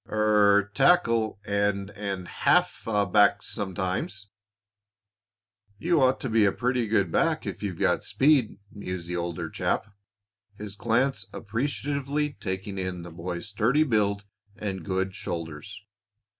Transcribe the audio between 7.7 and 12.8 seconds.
got speed," mused the older chap, his glance appreciatively taking